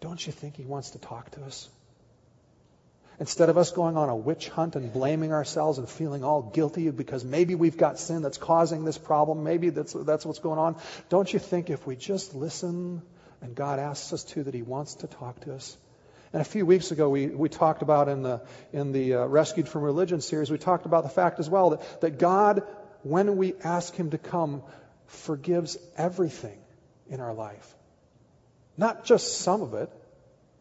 [0.01, 1.69] don't you think He wants to talk to us?
[3.19, 6.89] Instead of us going on a witch hunt and blaming ourselves and feeling all guilty
[6.91, 10.77] because maybe we've got sin that's causing this problem, maybe that's, that's what's going on,
[11.11, 13.03] don't you think if we just listen
[13.43, 15.77] and God asks us to, that He wants to talk to us?
[16.33, 18.41] And a few weeks ago, we, we talked about in the,
[18.73, 22.01] in the uh, Rescued from Religion series, we talked about the fact as well that,
[22.01, 22.63] that God
[23.03, 24.63] when we ask Him to come,
[25.07, 26.59] forgives everything
[27.09, 27.75] in our life.
[28.77, 29.91] Not just some of it.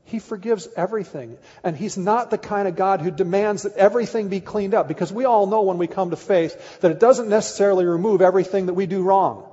[0.06, 1.38] He forgives everything.
[1.64, 4.88] And He's not the kind of God who demands that everything be cleaned up.
[4.88, 8.66] Because we all know when we come to faith that it doesn't necessarily remove everything
[8.66, 9.46] that we do wrong.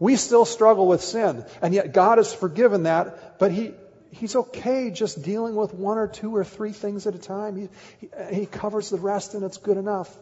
[0.00, 1.44] We still struggle with sin.
[1.62, 3.72] And yet God has forgiven that, but He,
[4.10, 7.56] He's okay just dealing with one or two or three things at a time.
[7.56, 7.68] He,
[8.00, 10.14] he, he covers the rest and it's good enough.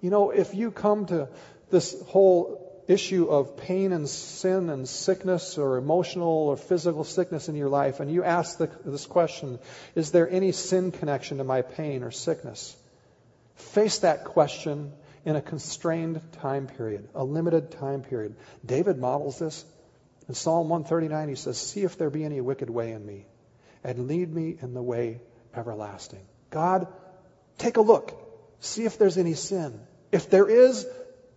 [0.00, 1.28] You know, if you come to,
[1.72, 7.56] this whole issue of pain and sin and sickness or emotional or physical sickness in
[7.56, 9.58] your life, and you ask the, this question
[9.96, 12.76] Is there any sin connection to my pain or sickness?
[13.56, 14.92] Face that question
[15.24, 18.36] in a constrained time period, a limited time period.
[18.64, 19.64] David models this.
[20.28, 23.26] In Psalm 139, he says, See if there be any wicked way in me,
[23.82, 25.20] and lead me in the way
[25.54, 26.24] everlasting.
[26.50, 26.86] God,
[27.58, 28.18] take a look.
[28.60, 29.80] See if there's any sin.
[30.12, 30.86] If there is,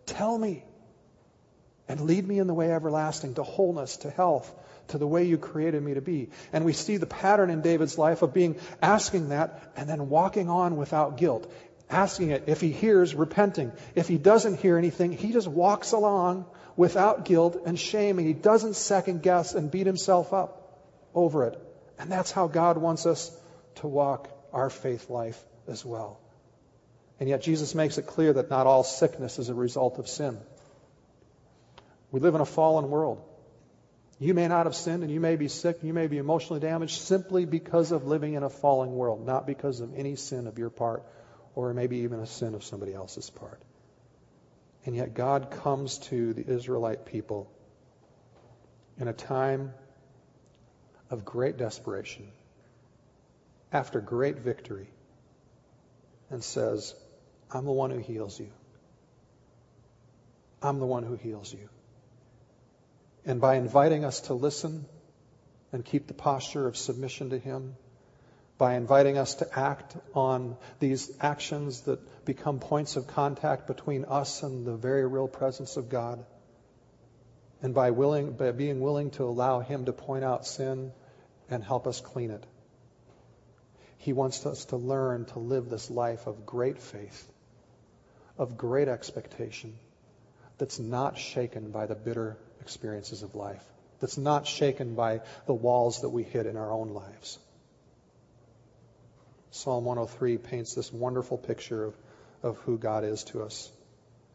[0.05, 0.63] Tell me
[1.87, 4.51] and lead me in the way everlasting to wholeness, to health,
[4.87, 6.29] to the way you created me to be.
[6.53, 10.49] And we see the pattern in David's life of being asking that and then walking
[10.49, 11.51] on without guilt.
[11.89, 12.45] Asking it.
[12.47, 13.71] If he hears, repenting.
[13.93, 18.33] If he doesn't hear anything, he just walks along without guilt and shame and he
[18.33, 20.81] doesn't second guess and beat himself up
[21.13, 21.61] over it.
[21.99, 23.31] And that's how God wants us
[23.75, 26.19] to walk our faith life as well.
[27.19, 30.37] And yet Jesus makes it clear that not all sickness is a result of sin.
[32.11, 33.21] We live in a fallen world.
[34.19, 36.61] You may not have sinned and you may be sick, and you may be emotionally
[36.61, 40.57] damaged simply because of living in a fallen world, not because of any sin of
[40.57, 41.03] your part
[41.55, 43.61] or maybe even a sin of somebody else's part.
[44.85, 47.49] And yet God comes to the Israelite people
[48.99, 49.73] in a time
[51.09, 52.27] of great desperation,
[53.71, 54.87] after great victory,
[56.29, 56.93] and says,
[57.55, 58.51] I'm the one who heals you.
[60.61, 61.69] I'm the one who heals you.
[63.25, 64.85] And by inviting us to listen
[65.71, 67.77] and keep the posture of submission to Him,
[68.57, 74.43] by inviting us to act on these actions that become points of contact between us
[74.43, 76.25] and the very real presence of God,
[77.61, 80.91] and by, willing, by being willing to allow Him to point out sin
[81.49, 82.45] and help us clean it.
[83.99, 87.31] He wants us to learn to live this life of great faith,
[88.37, 89.77] of great expectation,
[90.57, 93.63] that's not shaken by the bitter experiences of life,
[93.99, 97.39] that's not shaken by the walls that we hit in our own lives.
[99.51, 101.95] Psalm 103 paints this wonderful picture of,
[102.43, 103.71] of who God is to us.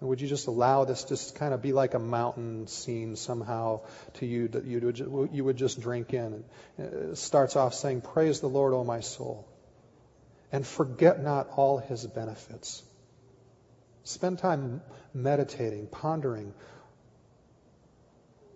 [0.00, 3.80] And would you just allow this to kind of be like a mountain scene somehow
[4.14, 6.42] to you that you would, you would just drink in?
[6.78, 9.46] It starts off saying, Praise the Lord, O my soul,
[10.50, 12.82] and forget not all his benefits.
[14.10, 14.82] Spend time
[15.14, 16.52] meditating, pondering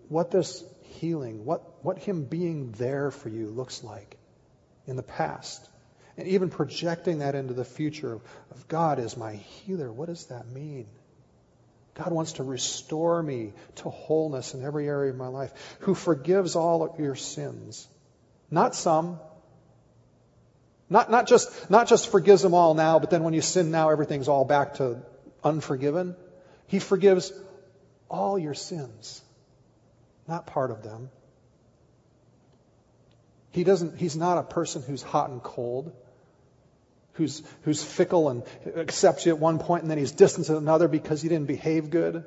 [0.08, 0.64] what this
[0.98, 4.16] healing, what, what him being there for you looks like
[4.88, 5.68] in the past.
[6.16, 9.92] And even projecting that into the future of God is my healer.
[9.92, 10.86] What does that mean?
[11.94, 16.56] God wants to restore me to wholeness in every area of my life, who forgives
[16.56, 17.86] all your sins.
[18.50, 19.20] Not some.
[20.90, 23.90] Not, not, just, not just forgives them all now, but then when you sin now,
[23.90, 25.00] everything's all back to
[25.44, 26.16] unforgiven.
[26.66, 27.32] He forgives
[28.08, 29.22] all your sins,
[30.26, 31.10] not part of them.
[33.50, 35.92] He doesn't, he's not a person who's hot and cold
[37.14, 38.42] who's, who's fickle and
[38.76, 41.90] accepts you at one point and then he's distant at another because he didn't behave
[41.90, 42.24] good.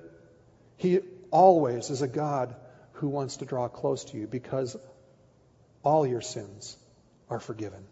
[0.78, 1.00] He
[1.32, 2.56] always is a God
[2.94, 4.76] who wants to draw close to you because
[5.84, 6.78] all your sins
[7.30, 7.84] are forgiven.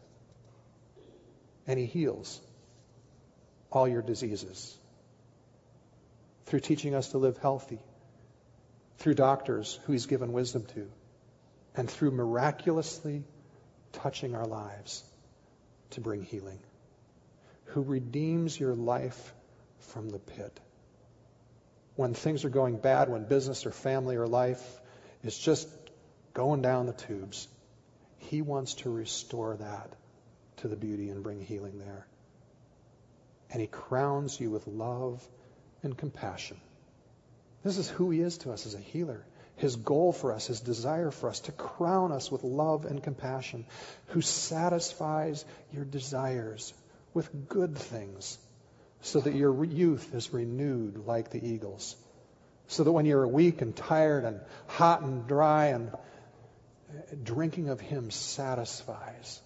[1.68, 2.40] And he heals
[3.72, 4.78] all your diseases
[6.46, 7.80] through teaching us to live healthy,
[8.98, 10.90] through doctors who he's given wisdom to,
[11.76, 13.24] and through miraculously
[13.92, 15.04] touching our lives
[15.92, 16.60] to bring healing
[17.76, 19.34] who redeems your life
[19.92, 20.60] from the pit.
[21.96, 24.64] When things are going bad, when business or family or life
[25.24, 25.68] is just
[26.34, 27.48] going down the tubes,
[28.18, 29.94] He wants to restore that
[30.58, 32.08] to the beauty and bring healing there.
[33.52, 35.26] And He crowns you with love
[35.86, 36.60] and compassion.
[37.64, 39.26] This is who He is to us as a healer.
[39.58, 43.66] His goal for us, His desire for us, to crown us with love and compassion,
[44.08, 46.74] who satisfies your desires
[47.14, 48.38] with good things,
[49.02, 51.96] so that your youth is renewed like the eagles.
[52.68, 55.92] So that when you're weak and tired and hot and dry and
[57.24, 59.42] drinking of Him satisfies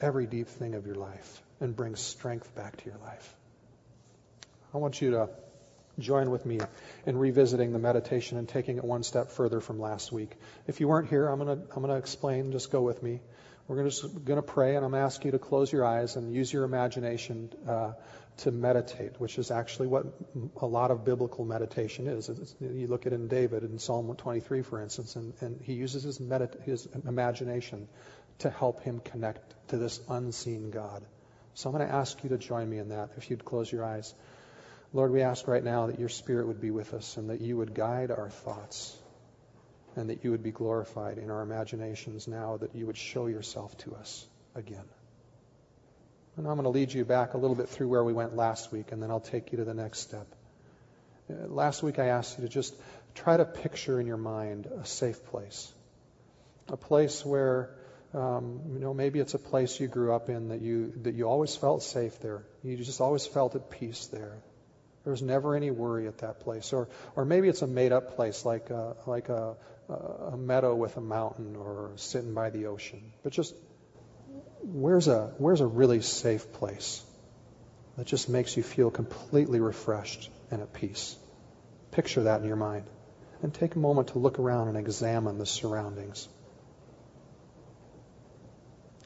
[0.00, 3.36] every deep thing of your life and brings strength back to your life.
[4.72, 5.28] I want you to
[5.98, 6.60] join with me
[7.04, 10.30] in revisiting the meditation and taking it one step further from last week.
[10.66, 12.52] If you weren't here, I'm going to I'm going to explain.
[12.52, 13.20] Just go with me.
[13.66, 15.84] We're going to, going to pray, and I'm going to ask you to close your
[15.84, 17.92] eyes and use your imagination uh,
[18.38, 20.06] to meditate, which is actually what
[20.60, 22.28] a lot of biblical meditation is.
[22.28, 25.74] It's, you look at it in David in Psalm 23, for instance, and, and he
[25.74, 27.86] uses his, medit- his imagination
[28.40, 31.04] to help him connect to this unseen God.
[31.54, 33.84] So I'm going to ask you to join me in that if you'd close your
[33.84, 34.12] eyes.
[34.92, 37.56] Lord, we ask right now that your Spirit would be with us and that you
[37.56, 38.96] would guide our thoughts
[39.94, 43.76] and that you would be glorified in our imaginations now, that you would show yourself
[43.78, 44.84] to us again.
[46.36, 48.72] And I'm going to lead you back a little bit through where we went last
[48.72, 50.26] week, and then I'll take you to the next step.
[51.28, 52.74] Uh, last week I asked you to just
[53.14, 55.72] try to picture in your mind a safe place,
[56.68, 57.70] a place where
[58.12, 61.28] um, you know maybe it's a place you grew up in that you that you
[61.28, 62.42] always felt safe there.
[62.64, 64.38] You just always felt at peace there.
[65.04, 68.16] There was never any worry at that place, or or maybe it's a made up
[68.16, 69.56] place like a, like a,
[69.88, 73.12] a meadow with a mountain or sitting by the ocean.
[73.22, 73.54] But just
[74.62, 77.02] where's a where's a really safe place
[77.96, 81.16] that just makes you feel completely refreshed and at peace?
[81.92, 82.84] Picture that in your mind.
[83.42, 86.28] And take a moment to look around and examine the surroundings.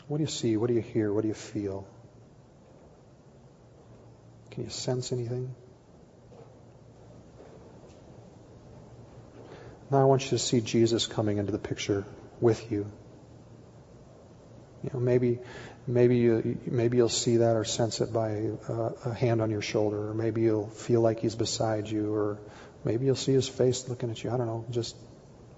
[0.08, 0.56] What do you see?
[0.56, 1.12] What do you hear?
[1.12, 1.86] What do you feel?
[4.50, 5.54] Can you sense anything?
[9.94, 12.04] Now I want you to see Jesus coming into the picture
[12.40, 12.90] with you.
[14.82, 15.38] You know, maybe,
[15.86, 19.62] maybe you, maybe you'll see that or sense it by uh, a hand on your
[19.62, 22.40] shoulder, or maybe you'll feel like he's beside you, or
[22.84, 24.32] maybe you'll see his face looking at you.
[24.32, 24.64] I don't know.
[24.68, 24.96] Just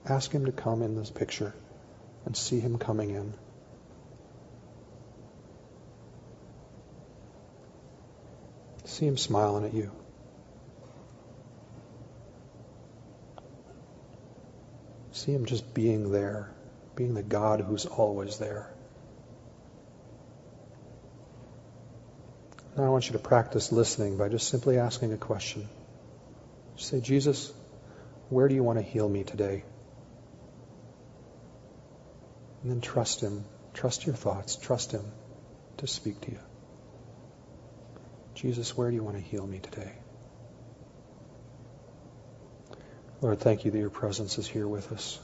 [0.04, 1.54] ask him to come in this picture
[2.26, 3.32] and see him coming in.
[8.84, 9.92] See him smiling at you.
[15.26, 16.48] See him just being there,
[16.94, 18.70] being the God who's always there.
[22.76, 25.68] Now I want you to practice listening by just simply asking a question.
[26.76, 27.52] Say, Jesus,
[28.28, 29.64] where do you want to heal me today?
[32.62, 33.44] And then trust Him.
[33.74, 34.54] Trust your thoughts.
[34.54, 35.04] Trust Him
[35.78, 36.38] to speak to you.
[38.36, 39.92] Jesus, where do you want to heal me today?
[43.22, 45.18] Lord, thank you that your presence is here with us.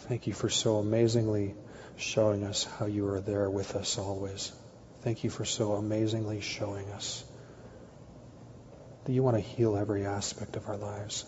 [0.00, 1.54] Thank you for so amazingly
[1.96, 4.52] showing us how you are there with us always.
[5.02, 7.24] Thank you for so amazingly showing us
[9.04, 11.24] that you want to heal every aspect of our lives,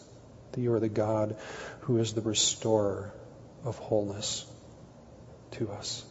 [0.53, 1.37] that you are the God
[1.81, 3.13] who is the restorer
[3.65, 4.45] of wholeness
[5.53, 6.05] to us.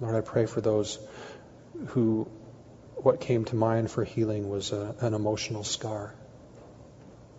[0.00, 0.98] Lord, I pray for those
[1.88, 2.30] who
[3.04, 6.14] what came to mind for healing was a, an emotional scar.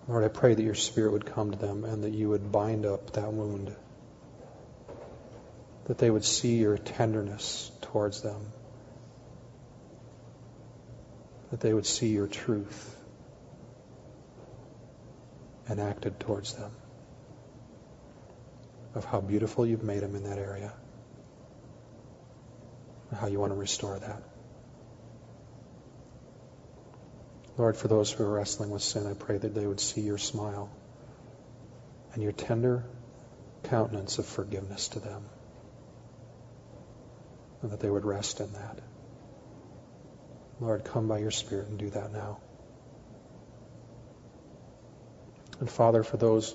[0.07, 2.85] Lord, I pray that your Spirit would come to them and that you would bind
[2.85, 3.75] up that wound,
[5.85, 8.51] that they would see your tenderness towards them,
[11.49, 12.95] that they would see your truth
[15.67, 16.71] and acted towards them,
[18.93, 20.71] of how beautiful you've made them in that area,
[23.09, 24.21] and how you want to restore that.
[27.57, 30.17] Lord, for those who are wrestling with sin, I pray that they would see your
[30.17, 30.69] smile
[32.13, 32.83] and your tender
[33.63, 35.25] countenance of forgiveness to them,
[37.61, 38.79] and that they would rest in that.
[40.59, 42.39] Lord, come by your Spirit and do that now.
[45.59, 46.53] And Father, for those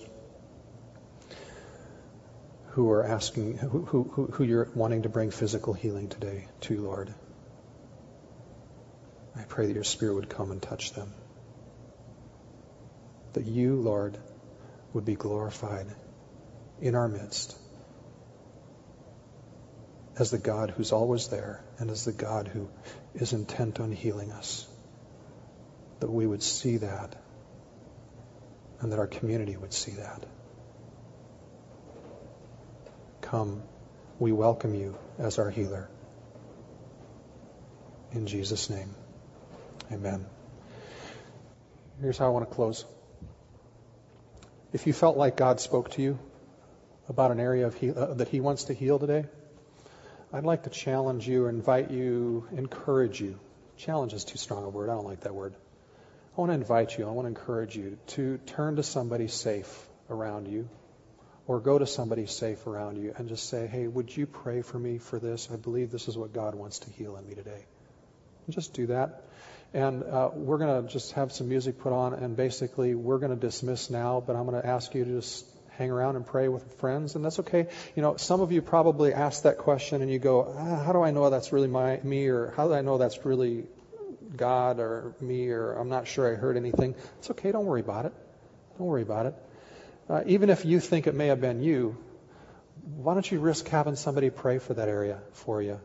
[2.69, 7.13] who are asking, who, who, who you're wanting to bring physical healing today to, Lord.
[9.41, 11.15] I pray that your Spirit would come and touch them.
[13.33, 14.19] That you, Lord,
[14.93, 15.87] would be glorified
[16.83, 17.57] in our midst
[20.19, 22.69] as the God who's always there and as the God who
[23.15, 24.69] is intent on healing us.
[26.01, 27.17] That we would see that
[28.81, 30.27] and that our community would see that.
[33.23, 33.63] Come,
[34.19, 35.89] we welcome you as our healer.
[38.13, 38.95] In Jesus' name.
[39.93, 40.25] Amen.
[42.01, 42.85] Here's how I want to close.
[44.73, 46.19] If you felt like God spoke to you
[47.09, 49.25] about an area uh, that He wants to heal today,
[50.33, 53.41] I'd like to challenge you, invite you, encourage you.
[53.79, 54.91] Challenge is too strong a word.
[54.91, 55.55] I don't like that word.
[56.37, 59.89] I want to invite you, I want to encourage you to turn to somebody safe
[60.09, 60.69] around you
[61.49, 64.79] or go to somebody safe around you and just say, hey, would you pray for
[64.79, 65.49] me for this?
[65.53, 67.67] I believe this is what God wants to heal in me today.
[68.47, 69.25] And just do that.
[69.73, 73.31] And uh, we're going to just have some music put on, and basically we're going
[73.31, 75.47] to dismiss now, but I'm going to ask you to just
[75.81, 77.69] hang around and pray with friends, and that's okay.
[77.95, 81.03] You know, some of you probably ask that question and you go, ah, how do
[81.03, 83.65] I know that's really my, me, or how do I know that's really
[84.37, 86.97] God or me, or I'm not sure I heard anything?
[87.21, 88.13] It's okay, don't worry about it.
[88.77, 89.35] Don't worry about it.
[90.09, 91.97] Uh, even if you think it may have been you,
[92.97, 95.81] why don't you risk having somebody pray for that area for you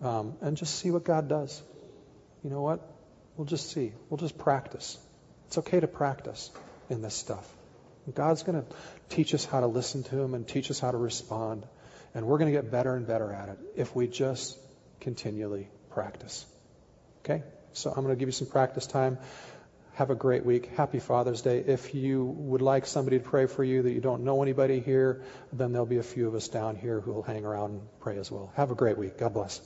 [0.00, 1.62] um, and just see what God does?
[2.42, 2.80] You know what?
[3.40, 3.94] We'll just see.
[4.10, 4.98] We'll just practice.
[5.46, 6.50] It's okay to practice
[6.90, 7.50] in this stuff.
[8.12, 8.68] God's going to
[9.08, 11.64] teach us how to listen to Him and teach us how to respond.
[12.14, 14.58] And we're going to get better and better at it if we just
[15.00, 16.44] continually practice.
[17.24, 17.42] Okay?
[17.72, 19.16] So I'm going to give you some practice time.
[19.94, 20.66] Have a great week.
[20.76, 21.64] Happy Father's Day.
[21.66, 25.22] If you would like somebody to pray for you that you don't know anybody here,
[25.50, 28.18] then there'll be a few of us down here who will hang around and pray
[28.18, 28.52] as well.
[28.56, 29.16] Have a great week.
[29.16, 29.62] God bless.